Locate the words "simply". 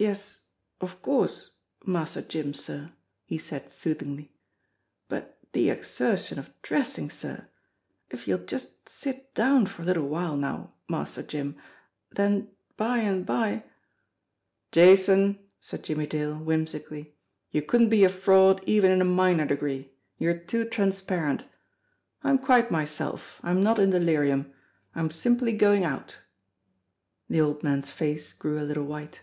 25.10-25.54